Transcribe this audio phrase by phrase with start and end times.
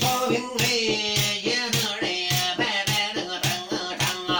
[0.00, 0.64] 和平嘞，
[1.42, 1.64] 延安
[2.00, 2.04] 人，
[2.56, 2.60] 拍
[4.26, 4.30] 拍！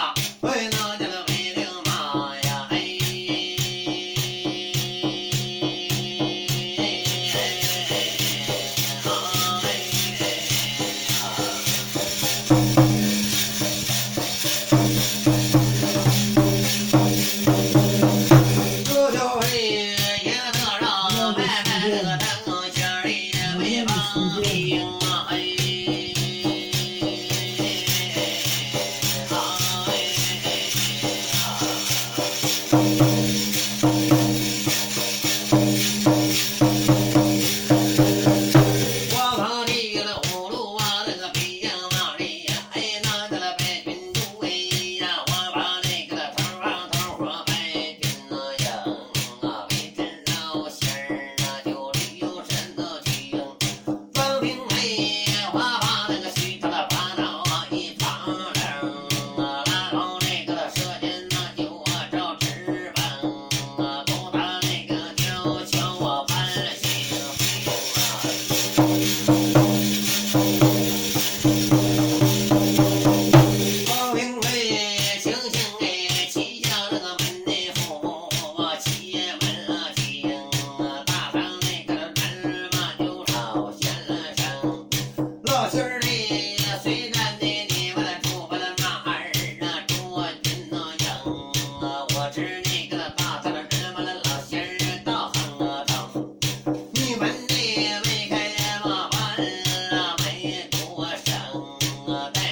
[0.98, 1.90] 的回流马
[2.44, 2.48] 呀，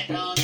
[0.09, 0.38] Yeah.